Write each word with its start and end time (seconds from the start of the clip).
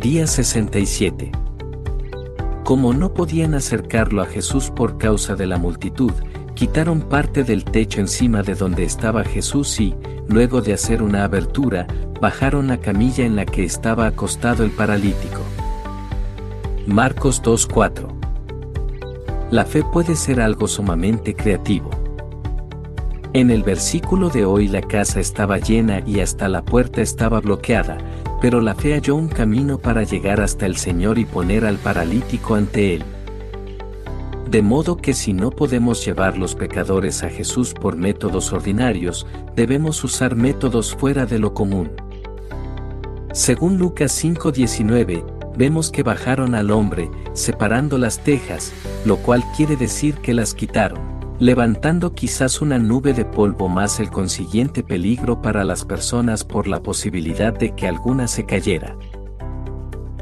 Día 0.00 0.28
67. 0.28 1.32
Como 2.62 2.94
no 2.94 3.14
podían 3.14 3.54
acercarlo 3.54 4.22
a 4.22 4.26
Jesús 4.26 4.70
por 4.70 4.96
causa 4.96 5.34
de 5.34 5.48
la 5.48 5.58
multitud, 5.58 6.12
quitaron 6.54 7.00
parte 7.00 7.42
del 7.42 7.64
techo 7.64 8.00
encima 8.00 8.44
de 8.44 8.54
donde 8.54 8.84
estaba 8.84 9.24
Jesús 9.24 9.80
y, 9.80 9.96
luego 10.28 10.60
de 10.60 10.72
hacer 10.72 11.02
una 11.02 11.24
abertura, 11.24 11.88
bajaron 12.20 12.68
la 12.68 12.78
camilla 12.78 13.26
en 13.26 13.34
la 13.34 13.44
que 13.44 13.64
estaba 13.64 14.06
acostado 14.06 14.62
el 14.62 14.70
paralítico. 14.70 15.40
Marcos 16.86 17.42
2.4 17.42 19.50
La 19.50 19.64
fe 19.64 19.82
puede 19.82 20.14
ser 20.14 20.40
algo 20.40 20.68
sumamente 20.68 21.34
creativo. 21.34 21.90
En 23.32 23.50
el 23.50 23.64
versículo 23.64 24.30
de 24.30 24.44
hoy 24.44 24.68
la 24.68 24.80
casa 24.80 25.18
estaba 25.18 25.58
llena 25.58 26.02
y 26.06 26.20
hasta 26.20 26.48
la 26.48 26.64
puerta 26.64 27.02
estaba 27.02 27.40
bloqueada, 27.40 27.98
pero 28.40 28.60
la 28.60 28.74
fe 28.74 28.94
halló 28.94 29.16
un 29.16 29.28
camino 29.28 29.78
para 29.78 30.02
llegar 30.02 30.40
hasta 30.40 30.66
el 30.66 30.76
Señor 30.76 31.18
y 31.18 31.24
poner 31.24 31.64
al 31.64 31.76
paralítico 31.76 32.54
ante 32.54 32.94
él. 32.94 33.04
De 34.50 34.62
modo 34.62 34.96
que 34.96 35.12
si 35.12 35.34
no 35.34 35.50
podemos 35.50 36.04
llevar 36.06 36.38
los 36.38 36.54
pecadores 36.54 37.22
a 37.22 37.28
Jesús 37.28 37.74
por 37.74 37.96
métodos 37.96 38.52
ordinarios, 38.52 39.26
debemos 39.54 40.02
usar 40.04 40.36
métodos 40.36 40.94
fuera 40.94 41.26
de 41.26 41.38
lo 41.38 41.52
común. 41.52 41.90
Según 43.32 43.76
Lucas 43.76 44.12
5:19, 44.12 45.22
vemos 45.56 45.90
que 45.90 46.02
bajaron 46.02 46.54
al 46.54 46.70
hombre, 46.70 47.10
separando 47.34 47.98
las 47.98 48.20
tejas, 48.20 48.72
lo 49.04 49.16
cual 49.18 49.44
quiere 49.56 49.76
decir 49.76 50.14
que 50.14 50.32
las 50.32 50.54
quitaron, 50.54 51.00
levantando 51.38 52.14
quizás 52.14 52.60
una 52.60 52.78
nube 52.78 53.12
de 53.14 53.24
polvo 53.24 53.68
más 53.68 54.00
el 54.00 54.10
consiguiente 54.10 54.82
peligro 54.82 55.40
para 55.40 55.64
las 55.64 55.84
personas 55.84 56.44
por 56.44 56.66
la 56.66 56.82
posibilidad 56.82 57.52
de 57.52 57.74
que 57.74 57.86
alguna 57.86 58.26
se 58.26 58.44
cayera. 58.44 58.96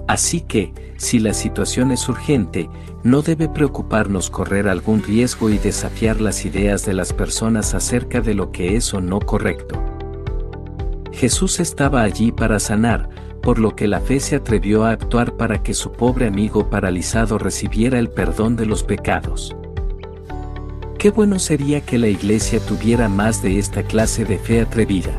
Así 0.06 0.42
que, 0.42 0.72
si 0.98 1.18
la 1.18 1.32
situación 1.32 1.90
es 1.90 2.08
urgente, 2.08 2.68
no 3.02 3.22
debe 3.22 3.48
preocuparnos 3.48 4.30
correr 4.30 4.68
algún 4.68 5.02
riesgo 5.02 5.50
y 5.50 5.58
desafiar 5.58 6.20
las 6.20 6.44
ideas 6.44 6.84
de 6.84 6.94
las 6.94 7.12
personas 7.12 7.74
acerca 7.74 8.20
de 8.20 8.34
lo 8.34 8.52
que 8.52 8.76
es 8.76 8.92
o 8.94 9.00
no 9.00 9.18
correcto. 9.18 9.82
Jesús 11.12 11.60
estaba 11.60 12.02
allí 12.02 12.30
para 12.30 12.60
sanar, 12.60 13.08
por 13.42 13.58
lo 13.58 13.74
que 13.74 13.88
la 13.88 14.00
fe 14.00 14.20
se 14.20 14.36
atrevió 14.36 14.84
a 14.84 14.90
actuar 14.90 15.36
para 15.36 15.62
que 15.62 15.72
su 15.72 15.92
pobre 15.92 16.26
amigo 16.26 16.68
paralizado 16.68 17.38
recibiera 17.38 17.98
el 17.98 18.10
perdón 18.10 18.54
de 18.56 18.66
los 18.66 18.82
pecados. 18.84 19.56
Qué 21.06 21.12
bueno 21.12 21.38
sería 21.38 21.82
que 21.82 21.98
la 21.98 22.08
iglesia 22.08 22.58
tuviera 22.58 23.08
más 23.08 23.40
de 23.40 23.60
esta 23.60 23.84
clase 23.84 24.24
de 24.24 24.38
fe 24.38 24.60
atrevida. 24.60 25.12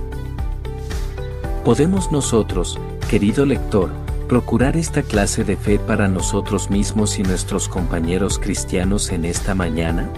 Podemos 1.64 2.12
nosotros, 2.12 2.78
querido 3.10 3.46
lector, 3.46 3.90
procurar 4.28 4.76
esta 4.76 5.02
clase 5.02 5.46
de 5.46 5.56
fe 5.56 5.80
para 5.80 6.10
nosotros 6.10 6.70
mismos 6.70 7.18
y 7.20 7.24
nuestros 7.24 7.70
compañeros 7.70 8.38
cristianos 8.38 9.14
en 9.14 9.24
esta 9.24 9.56
mañana? 9.56 10.10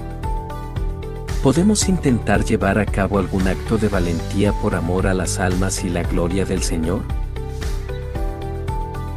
¿Podemos 1.43 1.87
intentar 1.87 2.43
llevar 2.43 2.79
a 2.79 2.87
cabo 2.87 3.19
algún 3.19 3.47
acto 3.47 3.77
de 3.77 3.89
valentía 3.89 4.51
por 4.53 4.73
amor 4.73 5.05
a 5.05 5.13
las 5.13 5.37
almas 5.37 5.83
y 5.83 5.89
la 5.89 6.01
gloria 6.01 6.45
del 6.45 6.63
Señor? 6.63 7.03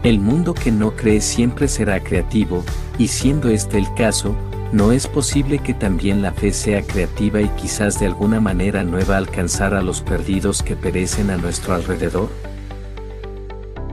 El 0.02 0.20
mundo 0.20 0.52
que 0.52 0.70
no 0.70 0.94
cree 0.96 1.22
siempre 1.22 1.66
será 1.66 2.04
creativo, 2.04 2.62
y 2.98 3.08
siendo 3.08 3.48
este 3.48 3.78
el 3.78 3.86
caso, 3.94 4.36
¿no 4.72 4.90
es 4.90 5.06
posible 5.06 5.58
que 5.58 5.74
también 5.74 6.22
la 6.22 6.32
fe 6.32 6.52
sea 6.52 6.82
creativa 6.82 7.40
y 7.40 7.48
quizás 7.50 8.00
de 8.00 8.06
alguna 8.06 8.40
manera 8.40 8.82
nueva 8.82 9.18
alcanzar 9.18 9.74
a 9.74 9.82
los 9.82 10.00
perdidos 10.00 10.62
que 10.62 10.76
perecen 10.76 11.30
a 11.30 11.36
nuestro 11.36 11.74
alrededor? 11.74 12.30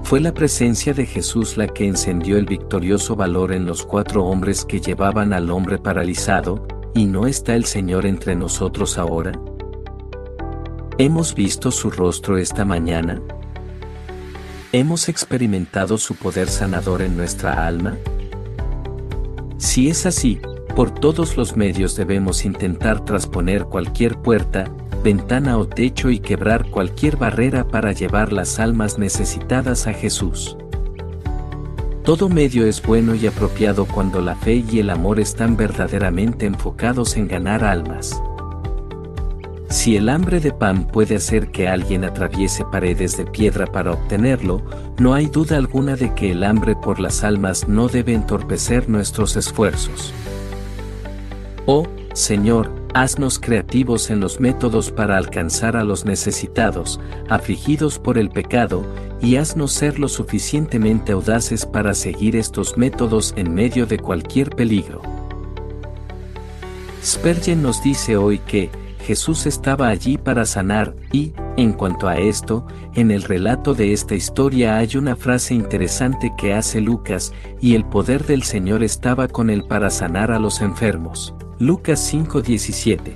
Fue 0.04 0.22
la 0.22 0.34
presencia 0.34 0.94
de 0.94 1.06
Jesús 1.06 1.58
la 1.58 1.68
que 1.68 1.86
encendió 1.86 2.38
el 2.38 2.46
victorioso 2.46 3.16
valor 3.16 3.52
en 3.52 3.66
los 3.66 3.86
cuatro 3.86 4.26
hombres 4.26 4.66
que 4.66 4.80
llevaban 4.80 5.34
al 5.34 5.52
hombre 5.52 5.78
paralizado, 5.78 6.66
¿y 6.96 7.06
no 7.06 7.28
está 7.28 7.54
el 7.54 7.66
Señor 7.66 8.06
entre 8.08 8.36
nosotros 8.36 8.98
ahora? 8.98 9.34
¿Hemos 10.98 11.36
visto 11.36 11.70
su 11.72 11.92
rostro 11.92 12.38
esta 12.38 12.66
mañana? 12.66 13.22
¿Hemos 14.72 15.10
experimentado 15.10 15.98
su 15.98 16.16
poder 16.16 16.48
sanador 16.50 17.02
en 17.02 17.16
nuestra 17.16 17.68
alma? 17.68 17.96
Si 19.58 19.90
es 19.90 20.06
así, 20.06 20.40
por 20.80 20.92
todos 20.92 21.36
los 21.36 21.58
medios 21.58 21.98
debemos 21.98 22.46
intentar 22.46 23.04
trasponer 23.04 23.66
cualquier 23.66 24.16
puerta, 24.16 24.72
ventana 25.04 25.58
o 25.58 25.68
techo 25.68 26.10
y 26.10 26.20
quebrar 26.20 26.70
cualquier 26.70 27.18
barrera 27.18 27.68
para 27.68 27.92
llevar 27.92 28.32
las 28.32 28.62
almas 28.62 28.98
necesitadas 28.98 29.88
a 29.88 29.94
Jesús. 29.94 30.56
Todo 32.06 32.30
medio 32.30 32.66
es 32.66 32.82
bueno 32.82 33.14
y 33.14 33.28
apropiado 33.28 33.84
cuando 33.84 34.22
la 34.22 34.38
fe 34.38 34.64
y 34.72 34.80
el 34.80 34.90
amor 34.90 35.20
están 35.20 35.58
verdaderamente 35.58 36.46
enfocados 36.46 37.18
en 37.18 37.28
ganar 37.28 37.66
almas. 37.66 38.24
Si 39.70 39.98
el 39.98 40.08
hambre 40.08 40.40
de 40.40 40.54
pan 40.54 40.88
puede 40.88 41.18
hacer 41.18 41.52
que 41.52 41.68
alguien 41.68 42.06
atraviese 42.06 42.64
paredes 42.64 43.18
de 43.18 43.26
piedra 43.26 43.68
para 43.68 43.92
obtenerlo, 43.92 44.62
no 44.98 45.14
hay 45.14 45.26
duda 45.26 45.58
alguna 45.58 45.98
de 45.98 46.14
que 46.14 46.32
el 46.32 46.42
hambre 46.46 46.78
por 46.78 47.02
las 47.02 47.26
almas 47.26 47.68
no 47.68 47.90
debe 47.90 48.14
entorpecer 48.14 48.88
nuestros 48.88 49.36
esfuerzos. 49.36 50.14
Oh, 51.66 51.86
Señor, 52.14 52.72
haznos 52.94 53.40
creativos 53.40 54.10
en 54.10 54.20
los 54.20 54.40
métodos 54.40 54.92
para 54.92 55.18
alcanzar 55.18 55.78
a 55.78 55.84
los 55.84 56.06
necesitados, 56.06 57.00
afligidos 57.30 58.00
por 58.00 58.18
el 58.18 58.30
pecado, 58.30 58.86
y 59.22 59.36
haznos 59.36 59.72
ser 59.74 60.00
lo 60.00 60.08
suficientemente 60.08 61.12
audaces 61.12 61.66
para 61.66 61.94
seguir 61.94 62.36
estos 62.36 62.78
métodos 62.78 63.34
en 63.36 63.54
medio 63.54 63.86
de 63.86 64.00
cualquier 64.00 64.50
peligro. 64.50 65.02
Spurgeon 67.04 67.62
nos 67.62 67.84
dice 67.84 68.18
hoy 68.18 68.40
que, 68.40 68.70
Jesús 69.06 69.48
estaba 69.48 69.88
allí 69.88 70.18
para 70.18 70.46
sanar, 70.46 70.94
y, 71.12 71.34
en 71.58 71.74
cuanto 71.74 72.08
a 72.08 72.18
esto, 72.18 72.68
en 72.94 73.12
el 73.12 73.24
relato 73.24 73.74
de 73.74 73.92
esta 73.92 74.14
historia 74.14 74.78
hay 74.78 74.98
una 74.98 75.16
frase 75.16 75.56
interesante 75.56 76.32
que 76.38 76.54
hace 76.54 76.80
Lucas, 76.80 77.34
y 77.60 77.76
el 77.76 77.86
poder 77.86 78.26
del 78.26 78.44
Señor 78.44 78.84
estaba 78.84 79.28
con 79.28 79.50
él 79.50 79.64
para 79.64 79.90
sanar 79.90 80.32
a 80.32 80.38
los 80.38 80.62
enfermos. 80.62 81.34
Lucas 81.60 82.00
5:17. 82.00 83.14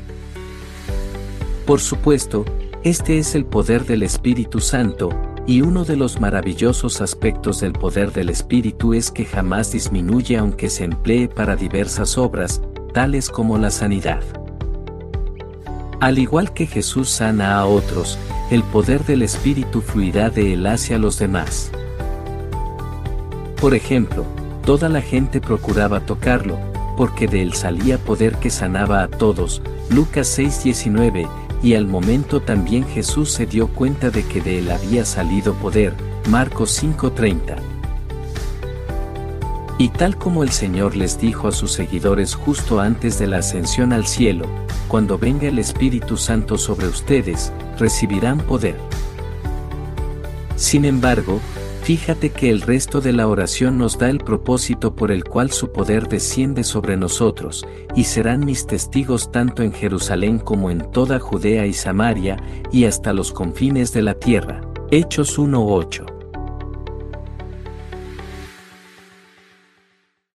Por 1.65 1.79
supuesto, 1.79 2.43
este 2.83 3.17
es 3.17 3.35
el 3.35 3.45
poder 3.45 3.85
del 3.85 4.03
Espíritu 4.03 4.59
Santo, 4.59 5.11
y 5.47 5.61
uno 5.61 5.85
de 5.85 5.95
los 5.95 6.19
maravillosos 6.19 6.99
aspectos 6.99 7.61
del 7.61 7.71
poder 7.71 8.11
del 8.11 8.29
Espíritu 8.29 8.93
es 8.93 9.11
que 9.11 9.23
jamás 9.23 9.71
disminuye 9.71 10.37
aunque 10.37 10.69
se 10.69 10.83
emplee 10.83 11.29
para 11.29 11.55
diversas 11.55 12.17
obras, 12.17 12.61
tales 12.93 13.29
como 13.29 13.57
la 13.57 13.71
sanidad. 13.71 14.23
Al 16.01 16.19
igual 16.19 16.53
que 16.53 16.65
Jesús 16.65 17.09
sana 17.09 17.57
a 17.57 17.65
otros, 17.65 18.19
el 18.51 18.61
poder 18.61 19.05
del 19.05 19.21
Espíritu 19.21 19.79
fluirá 19.79 20.29
de 20.29 20.51
él 20.55 20.67
hacia 20.67 20.97
los 20.97 21.17
demás. 21.17 21.71
Por 23.61 23.73
ejemplo, 23.73 24.25
toda 24.65 24.89
la 24.89 25.01
gente 25.01 25.39
procuraba 25.39 26.01
tocarlo, 26.05 26.72
porque 26.95 27.27
de 27.27 27.41
él 27.41 27.53
salía 27.53 27.97
poder 27.97 28.37
que 28.37 28.49
sanaba 28.49 29.03
a 29.03 29.07
todos, 29.07 29.61
Lucas 29.89 30.27
6:19, 30.37 31.27
y 31.61 31.75
al 31.75 31.87
momento 31.87 32.41
también 32.41 32.85
Jesús 32.85 33.31
se 33.31 33.45
dio 33.45 33.67
cuenta 33.67 34.09
de 34.09 34.23
que 34.25 34.41
de 34.41 34.59
él 34.59 34.71
había 34.71 35.05
salido 35.05 35.53
poder, 35.53 35.93
Marcos 36.29 36.71
5:30. 36.71 37.55
Y 39.77 39.89
tal 39.89 40.17
como 40.17 40.43
el 40.43 40.51
Señor 40.51 40.95
les 40.95 41.19
dijo 41.19 41.47
a 41.47 41.51
sus 41.51 41.71
seguidores 41.71 42.35
justo 42.35 42.79
antes 42.79 43.17
de 43.17 43.27
la 43.27 43.37
ascensión 43.37 43.91
al 43.91 44.05
cielo, 44.05 44.45
cuando 44.87 45.17
venga 45.17 45.47
el 45.47 45.57
Espíritu 45.57 46.17
Santo 46.17 46.57
sobre 46.57 46.87
ustedes, 46.87 47.51
recibirán 47.79 48.37
poder. 48.39 48.77
Sin 50.55 50.85
embargo, 50.85 51.39
Fíjate 51.83 52.29
que 52.29 52.49
el 52.49 52.61
resto 52.61 53.01
de 53.01 53.11
la 53.11 53.27
oración 53.27 53.77
nos 53.77 53.97
da 53.97 54.09
el 54.09 54.19
propósito 54.19 54.95
por 54.95 55.11
el 55.11 55.25
cual 55.25 55.51
su 55.51 55.73
poder 55.73 56.07
desciende 56.07 56.63
sobre 56.63 56.95
nosotros, 56.95 57.67
y 57.93 58.05
serán 58.05 58.45
mis 58.45 58.65
testigos 58.65 59.33
tanto 59.33 59.63
en 59.63 59.73
Jerusalén 59.73 60.39
como 60.39 60.71
en 60.71 60.89
toda 60.91 61.19
Judea 61.19 61.65
y 61.65 61.73
Samaria, 61.73 62.37
y 62.71 62.85
hasta 62.85 63.11
los 63.11 63.33
confines 63.33 63.91
de 63.91 64.01
la 64.01 64.13
tierra. 64.13 64.61
Hechos 64.91 65.37
1.8. 65.37 66.12